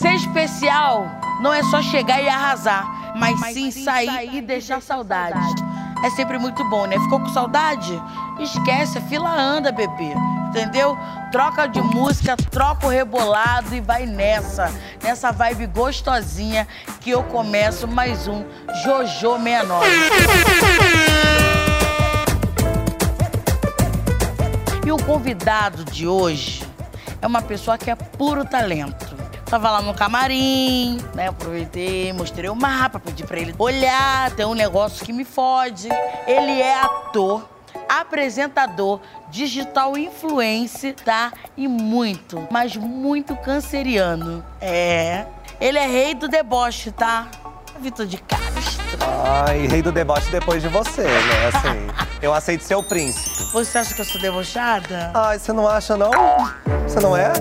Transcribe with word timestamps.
Ser 0.00 0.14
especial 0.14 1.06
não 1.42 1.52
é 1.52 1.62
só 1.64 1.82
chegar 1.82 2.22
e 2.22 2.28
arrasar, 2.28 3.12
mas, 3.16 3.38
mas 3.38 3.52
sim, 3.52 3.70
sim 3.70 3.84
sair, 3.84 4.06
sair, 4.06 4.36
e 4.36 4.40
deixar 4.40 4.80
saudade. 4.80 5.38
É 6.02 6.08
sempre 6.08 6.38
muito 6.38 6.64
bom, 6.70 6.86
né? 6.86 6.98
Ficou 7.00 7.20
com 7.20 7.28
saudade? 7.28 8.02
Esquece, 8.38 8.96
a 8.96 9.02
fila 9.02 9.30
anda, 9.30 9.70
bebê. 9.70 10.14
Entendeu? 10.48 10.96
Troca 11.30 11.66
de 11.66 11.82
música, 11.82 12.34
troca 12.34 12.86
o 12.86 12.88
rebolado 12.88 13.74
e 13.74 13.80
vai 13.82 14.06
nessa. 14.06 14.72
Nessa 15.02 15.32
vibe 15.32 15.66
gostosinha 15.66 16.66
que 17.02 17.10
eu 17.10 17.22
começo 17.24 17.86
mais 17.86 18.26
um 18.26 18.42
Jojo 18.82 19.36
69. 19.36 19.86
E 24.86 24.90
o 24.90 24.96
convidado 24.96 25.84
de 25.84 26.08
hoje 26.08 26.66
é 27.20 27.26
uma 27.26 27.42
pessoa 27.42 27.76
que 27.76 27.90
é 27.90 27.94
puro 27.94 28.46
talento. 28.46 29.09
Tava 29.50 29.68
lá 29.68 29.82
no 29.82 29.92
camarim, 29.92 31.00
né? 31.12 31.26
Aproveitei, 31.26 32.12
mostrei 32.12 32.48
o 32.48 32.54
mapa, 32.54 33.00
pedi 33.00 33.24
pra 33.24 33.36
ele 33.36 33.52
olhar, 33.58 34.30
tem 34.30 34.46
um 34.46 34.54
negócio 34.54 35.04
que 35.04 35.12
me 35.12 35.24
fode. 35.24 35.88
Ele 36.24 36.62
é 36.62 36.80
ator, 36.80 37.48
apresentador, 37.88 39.00
digital 39.28 39.98
influencer, 39.98 40.94
tá? 40.94 41.32
E 41.56 41.66
muito, 41.66 42.46
mas 42.48 42.76
muito 42.76 43.34
canceriano. 43.34 44.44
É. 44.60 45.26
Ele 45.60 45.78
é 45.78 45.86
rei 45.88 46.14
do 46.14 46.28
deboche, 46.28 46.92
tá? 46.92 47.26
Vitor 47.80 48.06
de 48.06 48.18
Castro. 48.18 48.84
Ai, 49.48 49.66
rei 49.66 49.82
do 49.82 49.90
deboche 49.90 50.30
depois 50.30 50.62
de 50.62 50.68
você, 50.68 51.02
né? 51.02 51.46
Assim, 51.48 52.06
eu 52.22 52.32
aceito 52.32 52.62
ser 52.62 52.76
o 52.76 52.84
príncipe. 52.84 53.50
Você 53.52 53.78
acha 53.78 53.92
que 53.94 54.00
eu 54.00 54.04
sou 54.04 54.20
debochada? 54.20 55.10
Ai, 55.12 55.40
você 55.40 55.52
não 55.52 55.66
acha, 55.66 55.96
não? 55.96 56.12
Você 56.84 57.00
não 57.00 57.16
é? 57.16 57.32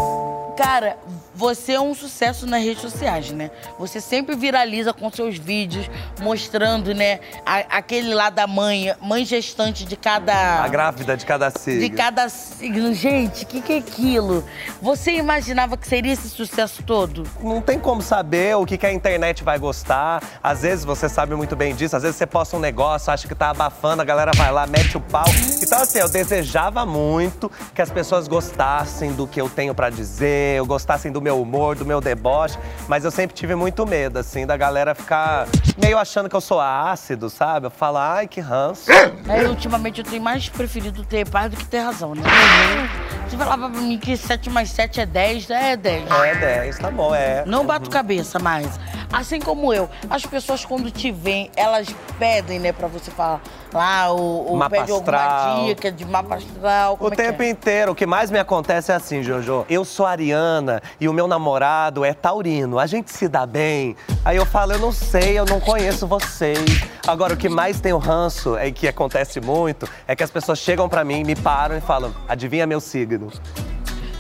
Cara, 0.57 0.98
você 1.39 1.71
é 1.71 1.79
um 1.79 1.95
sucesso 1.95 2.45
nas 2.45 2.61
redes 2.61 2.81
sociais, 2.81 3.31
né? 3.31 3.49
Você 3.79 4.02
sempre 4.02 4.35
viraliza 4.35 4.91
com 4.91 5.09
seus 5.09 5.38
vídeos 5.38 5.89
mostrando, 6.20 6.93
né, 6.93 7.21
a, 7.45 7.77
aquele 7.77 8.13
lá 8.13 8.29
da 8.29 8.45
mãe, 8.45 8.93
mãe 9.01 9.23
gestante 9.23 9.85
de 9.85 9.95
cada. 9.95 10.62
A 10.62 10.67
grávida 10.67 11.15
de 11.15 11.26
cada 11.26 11.49
signo. 11.49 11.79
De 11.79 11.90
cada 11.91 12.27
signo. 12.27 12.93
Gente, 12.93 13.45
o 13.45 13.48
que, 13.48 13.62
que 13.62 13.71
é 13.71 13.77
aquilo? 13.77 14.43
Você 14.82 15.13
imaginava 15.13 15.77
que 15.77 15.87
seria 15.87 16.12
esse 16.12 16.27
sucesso 16.27 16.84
todo? 16.84 17.23
Não 17.41 17.62
tem 17.62 17.79
como 17.79 18.01
saber 18.01 18.57
o 18.57 18.65
que, 18.65 18.77
que 18.77 18.85
a 18.85 18.91
internet 18.91 19.41
vai 19.41 19.57
gostar. 19.57 20.21
Às 20.43 20.63
vezes 20.63 20.84
você 20.84 21.07
sabe 21.07 21.35
muito 21.35 21.55
bem 21.55 21.73
disso, 21.73 21.95
às 21.95 22.04
vezes 22.04 22.17
você 22.17 22.27
posta 22.27 22.57
um 22.57 22.60
negócio, 22.60 23.13
acha 23.13 23.29
que 23.29 23.34
tá 23.34 23.51
abafando, 23.51 24.01
a 24.01 24.05
galera 24.05 24.34
vai 24.35 24.51
lá, 24.51 24.67
mete 24.67 24.98
o 24.98 24.99
pau. 24.99 25.23
Então, 25.63 25.82
assim, 25.82 25.99
eu 25.99 26.10
desejava 26.10 26.85
muito 26.85 27.49
que 27.73 27.82
as 27.82 27.90
pessoas 27.90 28.27
gostassem 28.27 29.13
do 29.13 29.26
que 29.26 29.40
eu 29.40 29.49
tenho 29.49 29.73
para 29.73 29.90
dizer, 29.90 30.57
eu 30.57 30.65
gostassem 30.65 31.13
do 31.13 31.21
meu 31.21 31.29
meu 31.30 31.41
humor, 31.41 31.76
do 31.76 31.85
meu 31.85 32.02
deboche, 32.02 32.58
mas 32.88 33.05
eu 33.05 33.12
sempre 33.12 33.35
tive 33.35 33.54
muito 33.54 33.85
medo, 33.85 34.18
assim, 34.18 34.48
da 34.48 34.58
galera 34.58 34.96
ficar 34.96 35.48
meio 35.77 35.98
achando 35.98 36.27
que 36.27 36.35
eu 36.35 36.41
sou 36.41 36.60
ácido, 36.60 37.30
sabe? 37.30 37.68
Eu 37.68 37.72
falo, 37.72 37.98
ai, 37.98 38.27
que 38.27 38.41
ranço. 38.41 38.91
É, 38.91 39.48
ultimamente 39.48 40.00
eu 40.00 40.05
tenho 40.05 40.24
mais 40.24 40.50
preferido 40.50 41.04
ter 41.04 41.30
paz 41.30 41.52
do 41.52 41.57
que 41.57 41.66
ter 41.66 41.80
razão, 41.80 42.16
né? 42.16 42.24
Uhum. 42.24 43.09
Você 43.30 43.38
falava 43.38 43.70
pra 43.70 43.80
mim 43.80 43.99
que 43.99 44.18
7 44.18 44.49
mais 44.49 44.72
7 44.72 45.02
é 45.02 45.05
10, 45.05 45.49
é 45.52 45.77
10. 45.77 46.10
É 46.10 46.35
10, 46.35 46.80
tá 46.80 46.90
bom, 46.90 47.13
é. 47.13 47.44
Não 47.46 47.63
bato 47.63 47.85
uhum. 47.85 47.91
cabeça 47.91 48.40
mais. 48.40 48.80
Assim 49.13 49.40
como 49.40 49.72
eu, 49.72 49.88
as 50.10 50.26
pessoas 50.26 50.66
quando 50.66 50.90
te 50.90 51.12
veem, 51.12 51.52
elas 51.55 51.88
pedem, 52.18 52.60
né, 52.60 52.72
pra 52.72 52.88
você 52.88 53.12
falar 53.12 53.41
lá, 53.74 54.12
o, 54.12 54.54
o 54.54 54.57
mapa 54.57 54.77
pede 54.77 54.91
astral. 54.91 55.40
alguma 55.40 55.68
dica 55.68 55.91
de 55.91 56.05
mapa 56.05 56.35
astral. 56.35 56.98
o 57.00 57.07
é 57.07 57.16
tempo 57.16 57.44
é? 57.44 57.50
inteiro. 57.50 57.91
O 57.91 57.96
que 57.96 58.05
mais 58.05 58.32
me 58.32 58.40
acontece 58.40 58.91
é 58.91 58.96
assim, 58.96 59.22
Jojo. 59.22 59.66
Eu 59.70 59.85
sou 59.85 60.05
ariana 60.05 60.82
e 61.00 61.07
o 61.07 61.13
meu 61.13 61.27
namorado 61.27 62.04
é 62.04 62.13
taurino. 62.13 62.80
A 62.80 62.88
gente 62.88 63.12
se 63.12 63.27
dá 63.27 63.46
bem. 63.46 63.96
Aí 64.30 64.38
eu 64.38 64.46
falo, 64.46 64.74
eu 64.74 64.78
não 64.78 64.91
sei, 64.91 65.40
eu 65.40 65.44
não 65.44 65.59
conheço 65.59 66.06
vocês. 66.06 66.84
Agora, 67.08 67.34
o 67.34 67.35
que 67.35 67.50
mais 67.50 67.81
tem 67.81 67.94
o 67.94 67.97
ranço, 67.97 68.56
é 68.56 68.69
que 68.69 68.88
acontece 68.88 69.41
muito, 69.41 69.90
é 70.08 70.16
que 70.16 70.22
as 70.22 70.30
pessoas 70.30 70.59
chegam 70.59 70.88
pra 70.88 71.03
mim, 71.03 71.23
me 71.23 71.35
param 71.35 71.75
e 71.75 71.81
falam, 71.81 72.13
adivinha 72.28 72.68
meu 72.68 72.79
signo. 72.79 73.31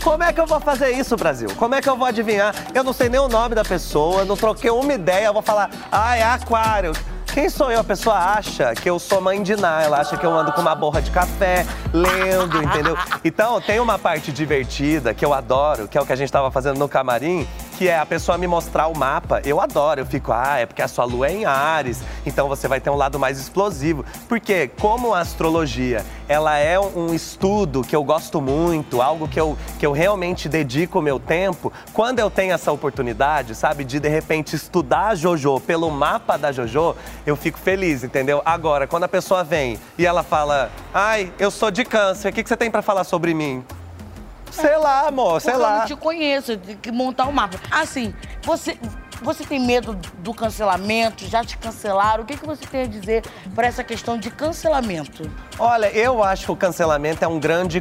Como 0.03 0.23
é 0.23 0.33
que 0.33 0.41
eu 0.41 0.47
vou 0.47 0.59
fazer 0.59 0.89
isso, 0.93 1.15
Brasil? 1.15 1.49
Como 1.57 1.75
é 1.75 1.81
que 1.83 1.87
eu 1.87 1.95
vou 1.95 2.07
adivinhar? 2.07 2.55
Eu 2.73 2.83
não 2.83 2.91
sei 2.91 3.07
nem 3.07 3.19
o 3.19 3.27
nome 3.27 3.53
da 3.53 3.63
pessoa, 3.63 4.25
não 4.25 4.35
troquei 4.35 4.71
uma 4.71 4.91
ideia, 4.91 5.27
eu 5.27 5.33
vou 5.33 5.43
falar, 5.43 5.69
ah, 5.91 6.17
é 6.17 6.23
aquário. 6.23 6.91
Quem 7.31 7.47
sou 7.47 7.71
eu? 7.71 7.81
A 7.81 7.83
pessoa 7.83 8.15
acha 8.15 8.73
que 8.73 8.89
eu 8.89 8.97
sou 8.97 9.21
mãe 9.21 9.43
de 9.43 9.55
Ná, 9.55 9.83
ela 9.83 9.99
acha 9.99 10.17
que 10.17 10.25
eu 10.25 10.35
ando 10.35 10.51
com 10.53 10.61
uma 10.61 10.73
borra 10.73 11.03
de 11.03 11.11
café, 11.11 11.63
lendo, 11.93 12.63
entendeu? 12.63 12.97
Então, 13.23 13.61
tem 13.61 13.79
uma 13.79 13.99
parte 13.99 14.31
divertida 14.31 15.13
que 15.13 15.23
eu 15.23 15.35
adoro, 15.35 15.87
que 15.87 15.99
é 15.99 16.01
o 16.01 16.05
que 16.07 16.13
a 16.13 16.15
gente 16.15 16.31
tava 16.31 16.49
fazendo 16.49 16.79
no 16.79 16.89
camarim, 16.89 17.47
que 17.79 17.87
é 17.87 17.97
a 17.97 18.05
pessoa 18.05 18.37
me 18.37 18.45
mostrar 18.45 18.87
o 18.87 18.97
mapa. 18.97 19.41
Eu 19.45 19.61
adoro, 19.61 20.01
eu 20.01 20.05
fico, 20.05 20.33
ah, 20.33 20.57
é 20.57 20.65
porque 20.65 20.81
a 20.81 20.87
sua 20.89 21.05
lua 21.05 21.29
é 21.29 21.31
em 21.31 21.45
Ares, 21.45 22.03
então 22.25 22.49
você 22.49 22.67
vai 22.67 22.81
ter 22.81 22.89
um 22.89 22.95
lado 22.97 23.17
mais 23.17 23.39
explosivo. 23.39 24.03
Porque, 24.27 24.69
como 24.81 25.13
a 25.13 25.21
astrologia, 25.21 26.05
ela 26.27 26.57
é 26.57 26.77
um 26.77 27.13
estudo 27.13 27.81
que 27.81 27.95
eu 27.95 28.03
gosto 28.03 28.41
muito, 28.41 29.01
algo 29.01 29.29
que 29.29 29.39
eu, 29.39 29.57
que 29.79 29.85
eu 29.85 29.93
realmente 29.93 30.49
dedico 30.49 30.99
o 30.99 31.01
meu 31.01 31.21
tempo, 31.21 31.71
quando 31.93 32.19
eu 32.19 32.29
tenho 32.29 32.51
essa 32.51 32.69
oportunidade, 32.69 33.55
sabe, 33.55 33.85
de 33.85 33.97
de 33.97 34.09
repente 34.09 34.57
estudar 34.57 35.11
a 35.11 35.15
JoJo 35.15 35.61
pelo 35.61 35.89
mapa 35.89 36.35
da 36.35 36.51
JoJo, 36.51 36.97
eu 37.25 37.37
fico 37.37 37.57
feliz, 37.57 38.03
entendeu? 38.03 38.41
Agora, 38.43 38.87
quando 38.87 39.05
a 39.05 39.07
pessoa 39.07 39.41
vem 39.41 39.79
e 39.97 40.05
ela 40.05 40.21
fala, 40.21 40.69
ai, 40.93 41.31
eu 41.39 41.49
sou 41.49 41.71
de 41.71 41.85
câncer, 41.85 42.27
o 42.27 42.33
que, 42.33 42.43
que 42.43 42.49
você 42.49 42.57
tem 42.57 42.69
para 42.69 42.81
falar 42.81 43.05
sobre 43.05 43.33
mim? 43.33 43.63
Sei 44.51 44.77
lá, 44.77 45.07
amor, 45.07 45.41
sei 45.41 45.51
Porque 45.51 45.65
lá. 45.65 45.73
Eu 45.73 45.79
não 45.79 45.85
te 45.85 45.95
conheço, 45.95 46.57
tem 46.57 46.77
que 46.77 46.91
montar 46.91 47.25
o 47.25 47.29
um 47.29 47.31
mapa. 47.31 47.59
Assim, 47.71 48.13
você, 48.43 48.77
você 49.21 49.43
tem 49.43 49.59
medo 49.59 49.93
do 49.93 50.33
cancelamento? 50.33 51.25
Já 51.27 51.43
te 51.43 51.57
cancelaram? 51.57 52.23
O 52.23 52.25
que, 52.25 52.37
que 52.37 52.45
você 52.45 52.65
tem 52.65 52.83
a 52.83 52.87
dizer 52.87 53.23
para 53.53 53.67
essa 53.67 53.83
questão 53.83 54.17
de 54.17 54.29
cancelamento? 54.29 55.29
Olha, 55.57 55.91
eu 55.91 56.23
acho 56.23 56.45
que 56.45 56.51
o 56.51 56.55
cancelamento 56.55 57.23
é 57.23 57.27
um 57.27 57.39
grande 57.39 57.79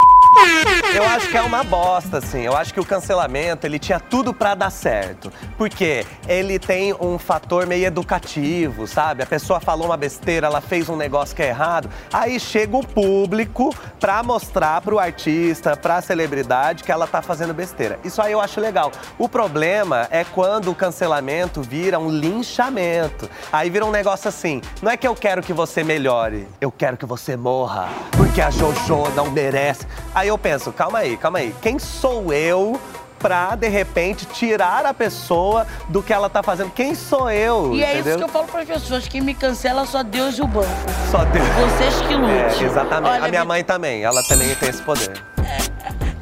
eu 0.94 1.04
acho 1.04 1.28
que 1.28 1.36
é 1.36 1.42
uma 1.42 1.62
bosta, 1.64 2.18
assim. 2.18 2.40
Eu 2.42 2.56
acho 2.56 2.72
que 2.72 2.80
o 2.80 2.84
cancelamento, 2.84 3.66
ele 3.66 3.78
tinha 3.78 4.00
tudo 4.00 4.32
para 4.32 4.54
dar 4.54 4.70
certo. 4.70 5.32
Porque 5.56 6.04
ele 6.26 6.58
tem 6.58 6.94
um 6.94 7.18
fator 7.18 7.66
meio 7.66 7.86
educativo, 7.86 8.86
sabe? 8.86 9.22
A 9.22 9.26
pessoa 9.26 9.60
falou 9.60 9.86
uma 9.86 9.96
besteira, 9.96 10.46
ela 10.46 10.60
fez 10.60 10.88
um 10.88 10.96
negócio 10.96 11.34
que 11.34 11.42
é 11.42 11.48
errado. 11.48 11.90
Aí 12.12 12.38
chega 12.38 12.76
o 12.76 12.86
público 12.86 13.74
pra 13.98 14.22
mostrar 14.22 14.80
pro 14.80 14.98
artista, 14.98 15.76
pra 15.76 16.00
celebridade 16.00 16.84
que 16.84 16.92
ela 16.92 17.06
tá 17.06 17.20
fazendo 17.22 17.52
besteira. 17.54 17.98
Isso 18.04 18.20
aí 18.20 18.32
eu 18.32 18.40
acho 18.40 18.60
legal. 18.60 18.92
O 19.18 19.28
problema 19.28 20.08
é 20.10 20.24
quando 20.24 20.70
o 20.70 20.74
cancelamento 20.74 21.62
vira 21.62 21.98
um 21.98 22.10
linchamento. 22.10 23.28
Aí 23.52 23.70
vira 23.70 23.84
um 23.84 23.90
negócio 23.90 24.28
assim: 24.28 24.60
não 24.82 24.90
é 24.90 24.96
que 24.96 25.06
eu 25.06 25.14
quero 25.14 25.42
que 25.42 25.52
você 25.52 25.82
melhore, 25.82 26.46
eu 26.60 26.70
quero 26.70 26.96
que 26.96 27.06
você 27.06 27.36
morra. 27.36 27.88
Porque 28.12 28.40
a 28.40 28.50
JoJo 28.50 29.10
não 29.14 29.30
merece. 29.30 29.86
Aí 30.14 30.27
eu 30.28 30.38
penso, 30.38 30.72
calma 30.72 30.98
aí, 31.00 31.16
calma 31.16 31.38
aí. 31.38 31.54
Quem 31.60 31.78
sou 31.78 32.32
eu 32.32 32.80
pra, 33.18 33.54
de 33.56 33.68
repente, 33.68 34.24
tirar 34.26 34.86
a 34.86 34.94
pessoa 34.94 35.66
do 35.88 36.02
que 36.02 36.12
ela 36.12 36.30
tá 36.30 36.42
fazendo. 36.42 36.70
Quem 36.70 36.94
sou 36.94 37.30
eu? 37.30 37.74
E 37.74 37.82
entendeu? 37.82 37.88
é 37.88 37.98
isso 37.98 38.18
que 38.18 38.24
eu 38.24 38.28
falo 38.28 38.46
para 38.46 38.62
as 38.62 38.68
pessoas: 38.68 39.08
quem 39.08 39.20
me 39.20 39.34
cancela 39.34 39.84
só 39.84 40.02
Deus 40.02 40.38
e 40.38 40.42
o 40.42 40.46
banco. 40.46 40.68
Só 41.10 41.24
Deus. 41.24 41.46
Vocês 41.48 42.00
que 42.06 42.14
lutem. 42.14 42.36
É, 42.36 42.70
exatamente. 42.70 43.10
Olha, 43.10 43.24
a 43.24 43.28
minha 43.28 43.44
mãe 43.44 43.64
também, 43.64 44.02
ela 44.02 44.22
também 44.22 44.54
tem 44.54 44.68
esse 44.68 44.82
poder. 44.82 45.22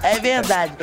É, 0.03 0.13
é 0.13 0.19
verdade. 0.19 0.75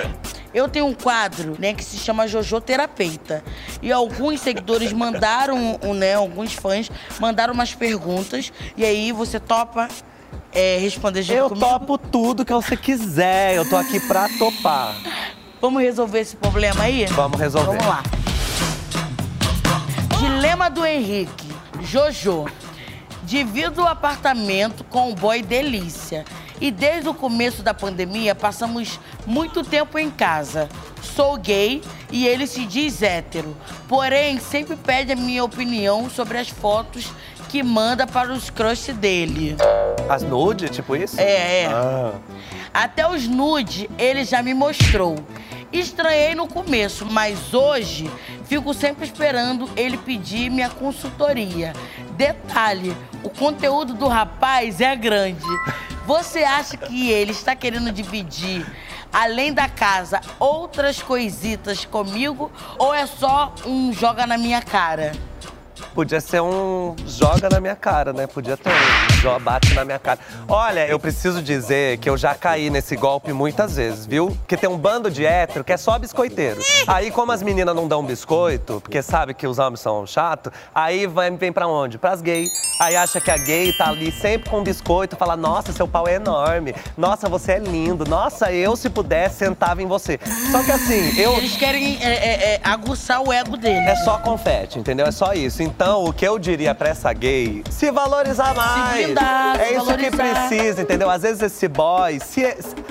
Eu 0.53 0.69
tenho 0.69 0.85
um 0.85 0.93
quadro, 0.93 1.55
né, 1.57 1.73
que 1.73 1.83
se 1.83 1.97
chama 1.97 2.27
Jojo 2.27 2.61
Terapeuta. 2.61 3.43
E 3.81 3.91
alguns 3.91 4.39
seguidores 4.39 4.93
mandaram, 4.93 5.79
né, 5.95 6.13
alguns 6.13 6.53
fãs 6.53 6.91
mandaram 7.19 7.55
umas 7.55 7.73
perguntas. 7.73 8.53
E 8.77 8.85
aí 8.85 9.11
você 9.11 9.39
topa 9.39 9.87
é, 10.53 10.77
responder 10.77 11.21
junto 11.21 11.37
Eu 11.37 11.49
comigo? 11.49 11.65
topo 11.65 11.97
tudo 11.97 12.45
que 12.45 12.53
você 12.53 12.77
quiser. 12.77 13.55
Eu 13.55 13.67
tô 13.67 13.75
aqui 13.75 13.99
pra 13.99 14.29
topar. 14.37 14.95
Vamos 15.61 15.81
resolver 15.81 16.19
esse 16.19 16.35
problema 16.35 16.83
aí? 16.83 17.05
Vamos 17.07 17.39
resolver. 17.39 17.77
Vamos 17.77 17.85
lá. 17.85 18.03
Dilema 20.19 20.69
do 20.69 20.85
Henrique. 20.85 21.47
Jojo. 21.81 22.45
Divido 23.23 23.81
o 23.81 23.87
apartamento 23.87 24.83
com 24.83 25.11
o 25.11 25.15
boy 25.15 25.41
Delícia. 25.41 26.25
E 26.61 26.69
desde 26.71 27.09
o 27.09 27.13
começo 27.13 27.63
da 27.63 27.73
pandemia 27.73 28.35
passamos 28.35 28.99
muito 29.25 29.63
tempo 29.63 29.97
em 29.97 30.09
casa. 30.09 30.69
Sou 31.01 31.35
gay 31.37 31.81
e 32.11 32.25
ele 32.27 32.47
se 32.47 32.65
diz 32.65 33.01
hétero. 33.01 33.55
Porém, 33.87 34.39
sempre 34.39 34.75
pede 34.75 35.11
a 35.11 35.15
minha 35.15 35.43
opinião 35.43 36.09
sobre 36.09 36.37
as 36.37 36.47
fotos 36.49 37.11
que 37.53 37.61
manda 37.61 38.07
para 38.07 38.33
os 38.33 38.49
crush 38.49 38.91
dele. 38.93 39.55
As 40.09 40.23
nude, 40.23 40.69
tipo 40.69 40.95
isso? 40.95 41.21
É, 41.21 41.61
é. 41.61 41.65
Ah. 41.67 42.13
Até 42.73 43.07
os 43.07 43.27
nude 43.27 43.87
ele 43.95 44.25
já 44.25 44.41
me 44.41 44.55
mostrou. 44.55 45.15
Estranhei 45.71 46.33
no 46.33 46.47
começo, 46.47 47.05
mas 47.05 47.53
hoje 47.53 48.09
fico 48.45 48.73
sempre 48.73 49.05
esperando 49.05 49.69
ele 49.77 49.99
pedir 49.99 50.49
minha 50.49 50.67
consultoria. 50.67 51.73
Detalhe, 52.17 52.97
o 53.21 53.29
conteúdo 53.29 53.93
do 53.93 54.07
rapaz 54.07 54.81
é 54.81 54.95
grande. 54.95 55.45
Você 56.07 56.39
acha 56.39 56.75
que 56.75 57.11
ele 57.11 57.33
está 57.33 57.55
querendo 57.55 57.91
dividir 57.91 58.65
além 59.11 59.53
da 59.53 59.69
casa, 59.69 60.19
outras 60.39 61.03
coisitas 61.03 61.85
comigo? 61.85 62.51
Ou 62.79 62.95
é 62.95 63.05
só 63.05 63.53
um 63.63 63.93
joga 63.93 64.25
na 64.25 64.39
minha 64.39 64.59
cara? 64.59 65.11
Podia 65.93 66.19
ser 66.19 66.41
um 66.41 66.95
joga 67.05 67.49
na 67.49 67.59
minha 67.59 67.75
cara, 67.75 68.11
né? 68.13 68.25
Podia 68.25 68.57
ter 68.57 68.69
um 68.69 69.21
joga, 69.21 69.39
bate 69.39 69.73
na 69.73 69.85
minha 69.85 69.99
cara. 69.99 70.19
Olha, 70.47 70.87
eu 70.87 70.99
preciso 70.99 71.41
dizer 71.41 71.99
que 71.99 72.09
eu 72.09 72.17
já 72.17 72.33
caí 72.33 72.69
nesse 72.69 72.95
golpe 72.95 73.31
muitas 73.31 73.75
vezes, 73.75 74.05
viu? 74.05 74.27
Porque 74.27 74.57
tem 74.57 74.69
um 74.69 74.77
bando 74.77 75.11
de 75.11 75.25
hétero 75.25 75.63
que 75.63 75.71
é 75.71 75.77
só 75.77 75.99
biscoiteiro. 75.99 76.59
Aí, 76.87 77.11
como 77.11 77.31
as 77.31 77.43
meninas 77.43 77.75
não 77.75 77.87
dão 77.87 78.03
biscoito, 78.03 78.81
porque 78.81 79.01
sabe 79.01 79.33
que 79.33 79.45
os 79.45 79.59
homens 79.59 79.81
são 79.81 80.05
chatos, 80.07 80.51
aí 80.73 81.05
vai, 81.05 81.29
vem 81.29 81.51
pra 81.51 81.67
onde? 81.67 81.97
Pras 81.97 82.21
gays. 82.21 82.49
Aí 82.79 82.95
acha 82.95 83.21
que 83.21 83.29
a 83.29 83.37
gay 83.37 83.71
tá 83.73 83.89
ali 83.89 84.11
sempre 84.11 84.49
com 84.49 84.63
biscoito, 84.63 85.15
fala: 85.15 85.37
Nossa, 85.37 85.71
seu 85.71 85.87
pau 85.87 86.07
é 86.07 86.15
enorme. 86.15 86.73
Nossa, 86.97 87.29
você 87.29 87.53
é 87.53 87.59
lindo. 87.59 88.03
Nossa, 88.05 88.51
eu, 88.51 88.75
se 88.75 88.89
pudesse, 88.89 89.37
sentava 89.37 89.81
em 89.81 89.85
você. 89.85 90.19
Só 90.51 90.63
que 90.63 90.71
assim, 90.71 91.19
eu. 91.19 91.33
Eles 91.37 91.55
querem 91.55 91.97
é, 92.01 92.13
é, 92.13 92.53
é, 92.55 92.61
aguçar 92.63 93.21
o 93.21 93.31
ego 93.31 93.55
dele. 93.55 93.85
É 93.85 93.95
só 93.97 94.17
confete, 94.17 94.79
entendeu? 94.79 95.05
É 95.05 95.11
só 95.11 95.33
isso. 95.33 95.61
Então, 95.61 95.82
o 95.91 96.13
que 96.13 96.27
eu 96.27 96.39
diria 96.39 96.73
pra 96.73 96.89
essa 96.89 97.11
gay, 97.13 97.63
se 97.69 97.91
valorizar 97.91 98.53
mais. 98.55 99.05
blindar, 99.05 99.59
é 99.59 99.65
se 99.65 99.75
isso 99.75 99.97
que 99.97 100.09
valorizar. 100.09 100.47
precisa, 100.47 100.81
entendeu? 100.81 101.09
Às 101.09 101.21
vezes 101.21 101.41
esse 101.41 101.67
boy, 101.67 102.19
se, 102.19 102.43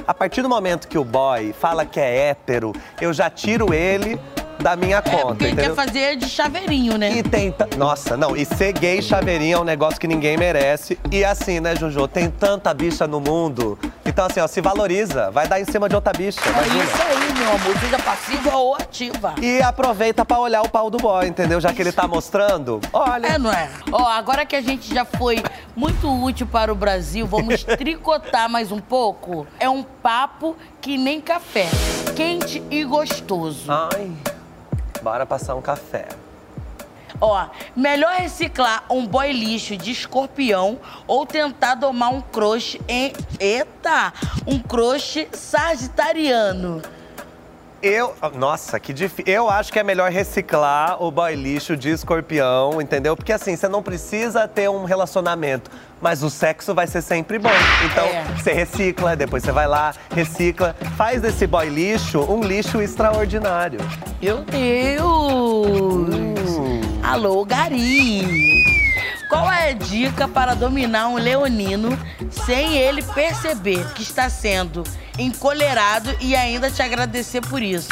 a 0.06 0.14
partir 0.14 0.42
do 0.42 0.48
momento 0.48 0.88
que 0.88 0.98
o 0.98 1.04
boy 1.04 1.52
fala 1.58 1.84
que 1.86 1.98
é 2.00 2.28
hétero, 2.30 2.72
eu 3.00 3.12
já 3.12 3.30
tiro 3.30 3.72
ele 3.72 4.20
da 4.62 4.76
minha 4.76 4.98
É, 4.98 5.02
conta, 5.02 5.26
porque 5.26 5.44
ele 5.44 5.52
entendeu? 5.52 5.74
quer 5.74 5.86
fazer 5.86 6.16
de 6.16 6.28
chaveirinho, 6.28 6.96
né? 6.96 7.12
E 7.18 7.22
tem. 7.22 7.50
ta- 7.52 7.66
Nossa, 7.76 8.16
não, 8.16 8.36
e 8.36 8.44
ser 8.44 8.72
gay 8.72 9.02
chaveirinho 9.02 9.56
é 9.58 9.60
um 9.60 9.64
negócio 9.64 9.98
que 10.00 10.06
ninguém 10.06 10.36
merece. 10.36 10.98
E 11.10 11.24
assim, 11.24 11.60
né, 11.60 11.74
Jojo? 11.76 12.06
Tem 12.08 12.30
tanta 12.30 12.72
bicha 12.72 13.06
no 13.06 13.20
mundo. 13.20 13.78
Então, 14.06 14.26
assim, 14.26 14.40
ó, 14.40 14.46
se 14.46 14.60
valoriza. 14.60 15.30
Vai 15.30 15.46
dar 15.48 15.60
em 15.60 15.64
cima 15.64 15.88
de 15.88 15.94
outra 15.94 16.12
bicha. 16.12 16.40
É 16.44 16.48
imagina. 16.50 16.84
isso 16.84 17.02
aí, 17.02 17.32
meu 17.38 17.48
amor. 17.54 17.78
Seja 17.80 17.98
passiva 17.98 18.56
ou 18.56 18.74
ativa. 18.74 19.34
E 19.40 19.60
aproveita 19.62 20.24
pra 20.24 20.38
olhar 20.38 20.62
o 20.62 20.68
pau 20.68 20.88
do 20.90 20.98
boy, 20.98 21.26
entendeu? 21.26 21.60
Já 21.60 21.72
que 21.72 21.82
ele 21.82 21.92
tá 21.92 22.06
mostrando, 22.06 22.80
olha. 22.92 23.26
É, 23.26 23.38
não 23.38 23.52
é? 23.52 23.68
Ó, 23.90 24.06
agora 24.06 24.44
que 24.46 24.54
a 24.56 24.60
gente 24.60 24.92
já 24.94 25.04
foi 25.04 25.42
muito 25.74 26.08
útil 26.22 26.46
para 26.46 26.72
o 26.72 26.74
Brasil, 26.76 27.26
vamos 27.26 27.64
tricotar 27.78 28.48
mais 28.48 28.70
um 28.70 28.78
pouco. 28.78 29.46
É 29.58 29.68
um 29.68 29.82
papo 29.82 30.56
que 30.80 30.96
nem 30.98 31.20
café. 31.20 31.66
Quente 32.14 32.62
e 32.70 32.84
gostoso. 32.84 33.64
Ai, 33.68 34.10
bora 35.02 35.26
passar 35.26 35.54
um 35.54 35.60
café. 35.60 36.08
Ó, 37.20 37.46
melhor 37.76 38.14
reciclar 38.14 38.84
um 38.90 39.06
boy 39.06 39.32
lixo 39.32 39.76
de 39.76 39.90
escorpião 39.90 40.78
ou 41.06 41.26
tentar 41.26 41.74
domar 41.74 42.12
um 42.12 42.20
crush 42.20 42.80
em. 42.88 43.12
Eita! 43.38 44.12
Um 44.46 44.58
crush 44.58 45.28
sagitariano. 45.32 46.82
Eu. 47.82 48.14
Nossa, 48.34 48.78
que 48.78 48.92
difícil. 48.92 49.24
Eu 49.32 49.50
acho 49.50 49.72
que 49.72 49.78
é 49.78 49.82
melhor 49.82 50.10
reciclar 50.10 51.02
o 51.02 51.10
boy 51.10 51.34
lixo 51.34 51.76
de 51.76 51.90
escorpião, 51.90 52.80
entendeu? 52.80 53.16
Porque 53.16 53.32
assim, 53.32 53.56
você 53.56 53.66
não 53.68 53.82
precisa 53.82 54.46
ter 54.46 54.70
um 54.70 54.84
relacionamento. 54.84 55.70
Mas 56.00 56.22
o 56.22 56.30
sexo 56.30 56.74
vai 56.74 56.86
ser 56.86 57.02
sempre 57.02 57.38
bom. 57.38 57.50
Então, 57.90 58.04
É. 58.06 58.24
você 58.36 58.52
recicla, 58.52 59.16
depois 59.16 59.42
você 59.42 59.52
vai 59.52 59.66
lá, 59.66 59.92
recicla. 60.14 60.76
Faz 60.96 61.20
desse 61.22 61.46
boy 61.46 61.68
lixo 61.68 62.20
um 62.20 62.40
lixo 62.42 62.80
extraordinário. 62.80 63.80
Meu 64.20 64.38
Deus! 64.44 65.02
Alô, 67.02 67.44
Gari! 67.44 68.71
Qual 69.32 69.50
é 69.50 69.70
a 69.70 69.72
dica 69.72 70.28
para 70.28 70.52
dominar 70.52 71.08
um 71.08 71.16
leonino 71.16 71.98
sem 72.44 72.76
ele 72.76 73.00
perceber 73.02 73.82
que 73.94 74.02
está 74.02 74.28
sendo 74.28 74.84
encolerado 75.18 76.14
e 76.20 76.36
ainda 76.36 76.70
te 76.70 76.82
agradecer 76.82 77.40
por 77.40 77.62
isso? 77.62 77.88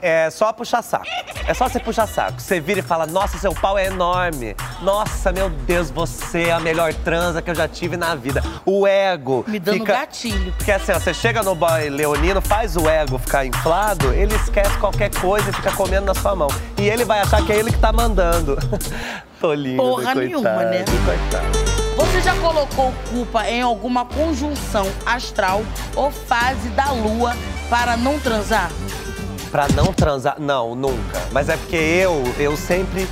É 0.00 0.30
só 0.30 0.52
puxar 0.52 0.82
saco. 0.82 1.06
É 1.46 1.54
só 1.54 1.68
você 1.68 1.80
puxar 1.80 2.06
saco. 2.06 2.40
Você 2.40 2.60
vira 2.60 2.80
e 2.80 2.82
fala: 2.82 3.06
Nossa, 3.06 3.38
seu 3.38 3.54
pau 3.54 3.78
é 3.78 3.86
enorme. 3.86 4.54
Nossa, 4.82 5.32
meu 5.32 5.48
Deus, 5.48 5.90
você 5.90 6.44
é 6.44 6.52
a 6.52 6.60
melhor 6.60 6.92
transa 6.92 7.40
que 7.40 7.50
eu 7.50 7.54
já 7.54 7.66
tive 7.66 7.96
na 7.96 8.14
vida. 8.14 8.42
O 8.64 8.86
ego. 8.86 9.44
Me 9.46 9.58
dando 9.58 9.78
fica... 9.78 9.92
gatilho. 9.92 10.52
Porque 10.52 10.72
assim, 10.72 10.92
ó, 10.92 10.98
você 10.98 11.14
chega 11.14 11.42
no 11.42 11.54
boy 11.54 11.88
leonino, 11.88 12.40
faz 12.40 12.76
o 12.76 12.88
ego 12.88 13.18
ficar 13.18 13.44
inflado, 13.46 14.12
ele 14.12 14.34
esquece 14.34 14.76
qualquer 14.78 15.10
coisa 15.14 15.50
e 15.50 15.52
fica 15.52 15.72
comendo 15.72 16.06
na 16.06 16.14
sua 16.14 16.34
mão. 16.34 16.48
E 16.78 16.88
ele 16.88 17.04
vai 17.04 17.20
achar 17.20 17.44
que 17.44 17.52
é 17.52 17.56
ele 17.56 17.72
que 17.72 17.78
tá 17.78 17.92
mandando. 17.92 18.56
Tolinho. 19.40 19.76
Porra 19.76 20.14
coitado, 20.14 20.20
nenhuma, 20.20 20.64
né? 20.64 20.84
Coitado. 21.04 21.76
Você 21.96 22.20
já 22.20 22.34
colocou 22.36 22.92
culpa 23.10 23.48
em 23.48 23.62
alguma 23.62 24.04
conjunção 24.04 24.86
astral 25.04 25.62
ou 25.94 26.10
fase 26.10 26.68
da 26.70 26.90
lua 26.90 27.34
para 27.70 27.96
não 27.96 28.18
transar? 28.20 28.70
Pra 29.50 29.66
não 29.68 29.92
transar, 29.92 30.36
não, 30.38 30.74
nunca. 30.74 31.20
Mas 31.32 31.48
é 31.48 31.56
porque 31.56 31.76
eu, 31.76 32.22
eu 32.38 32.56
sempre, 32.56 33.08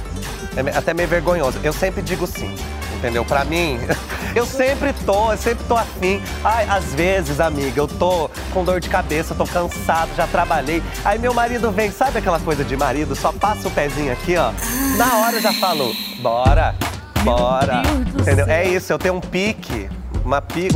é 0.57 0.63
me- 0.63 0.71
até 0.71 0.93
meio 0.93 1.09
vergonhoso, 1.09 1.59
eu 1.63 1.73
sempre 1.73 2.03
digo 2.03 2.27
sim, 2.27 2.55
entendeu? 2.97 3.25
Pra 3.25 3.45
mim, 3.45 3.79
eu 4.35 4.45
sempre 4.45 4.93
tô, 5.07 5.33
eu 5.33 5.39
sempre 5.39 5.65
tô 5.65 5.77
afim. 5.77 6.21
Ai, 6.45 6.67
às 6.69 6.93
vezes, 6.95 7.41
amiga, 7.41 7.81
eu 7.81 7.87
tô 7.89 8.29
com 8.53 8.65
dor 8.65 8.81
de 8.81 8.89
cabeça, 8.89 9.35
tô 9.35 9.47
cansado, 9.47 10.11
já 10.17 10.27
trabalhei. 10.27 10.83
Aí 11.05 11.19
meu 11.19 11.33
marido 11.33 11.71
vem, 11.71 11.91
sabe 11.91 12.19
aquela 12.19 12.41
coisa 12.41 12.65
de 12.65 12.77
marido? 12.77 13.15
Só 13.15 13.33
passa 13.33 13.69
o 13.69 13.71
pezinho 13.71 14.13
aqui, 14.13 14.37
ó. 14.37 14.51
Na 14.99 15.19
hora 15.19 15.37
eu 15.37 15.41
já 15.43 15.53
falo, 15.55 15.95
bora, 16.21 16.75
bora. 17.23 17.83
Deus 17.83 18.05
do 18.13 18.21
entendeu? 18.23 18.45
céu. 18.47 18.55
É 18.55 18.65
isso, 18.69 18.93
eu 18.93 18.99
tenho 18.99 19.15
um 19.15 19.21
pique, 19.21 19.89
uma 20.25 20.41
pi, 20.41 20.69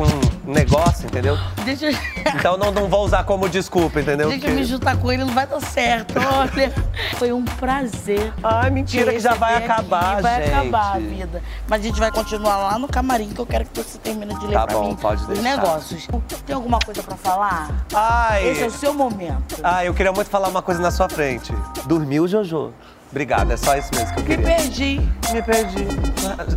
um 0.47 0.53
negócio, 0.53 1.07
entendeu? 1.07 1.37
Deixa 1.65 1.87
eu, 1.87 1.97
Então 2.35 2.57
não, 2.59 2.71
não 2.71 2.89
vou 2.89 3.05
usar 3.05 3.25
como 3.25 3.49
desculpa, 3.49 4.01
entendeu? 4.01 4.29
deixa 4.29 4.47
eu 4.47 4.51
me 4.55 4.59
Que- 4.61 4.65
juntar 4.67 4.97
com 4.99 5.11
ele, 5.11 5.25
não 5.25 5.33
vai 5.33 5.47
dar 5.47 5.61
certo. 5.61 6.15
Olha, 6.19 6.73
foi 7.17 7.33
um 7.33 7.45
prazer. 7.45 8.33
Ai, 8.43 8.71
mentira, 8.71 9.13
que 9.13 9.21
já 9.21 9.35
vai 9.35 9.55
receber 9.55 9.73
aqui. 9.73 9.81
acabar, 9.81 10.23
Vai 10.23 10.43
gente. 10.45 10.55
acabar 10.55 10.97
a 10.97 10.99
vida. 10.99 11.43
Mas 11.67 11.81
a 11.81 11.85
gente 11.85 11.99
vai 11.99 12.11
continuar 12.11 12.57
lá 12.59 12.79
no 12.79 12.89
camarim, 12.89 13.31
que 13.31 13.39
eu 13.41 13.47
quero 13.47 13.65
que 13.65 13.83
você 13.83 13.99
termine 13.99 14.35
de 14.39 14.47
ler 14.47 14.53
Tá 14.55 14.67
pra 14.67 14.77
bom, 14.77 14.89
mim 14.89 14.97
pode 14.97 15.23
os 15.23 15.27
deixar. 15.29 15.43
negócios. 15.43 16.07
Tem 16.47 16.55
alguma 16.55 16.79
coisa 16.79 17.03
pra 17.03 17.17
falar? 17.17 17.71
Ai, 17.95 18.49
Esse 18.49 18.63
é 18.65 18.67
o 18.67 18.71
seu 18.71 18.93
momento. 18.93 19.57
ai, 19.63 19.89
eu 19.89 19.95
queria 19.95 20.13
muito 20.13 20.29
falar 20.31 20.49
uma 20.49 20.63
coisa 20.63 20.81
na 20.81 20.91
sua 20.91 21.09
frente. 21.09 21.53
Dormiu, 21.87 22.29
Jojo? 22.29 22.73
Obrigado, 23.11 23.51
é 23.53 23.57
só 23.57 23.75
isso 23.77 23.89
mesmo 23.95 24.13
que 24.15 24.21
eu 24.21 24.25
Me 24.25 24.29
queria. 24.37 24.57
perdi. 24.57 25.01
Me 25.33 25.43
perdi. 25.43 25.87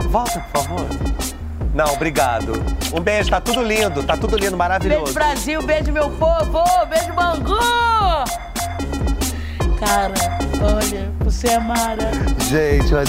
Volta, 0.10 0.40
por 0.52 0.62
favor. 0.64 0.86
Não, 1.74 1.94
obrigado. 1.94 2.54
Um 2.94 3.00
beijo, 3.00 3.30
tá 3.30 3.40
tudo 3.40 3.64
lindo, 3.64 4.04
tá 4.04 4.18
tudo 4.18 4.38
lindo, 4.38 4.58
maravilhoso. 4.58 5.04
Beijo, 5.04 5.14
Brasil. 5.14 5.62
Beijo, 5.64 5.92
meu 5.92 6.10
povo. 6.12 6.64
Beijo, 6.88 7.14
Bangu. 7.14 7.58
Cara, 9.80 10.14
olha, 10.62 11.12
você 11.20 11.48
é 11.48 11.60
mara. 11.60 12.12
Gente, 12.50 12.92
eu 12.92 13.00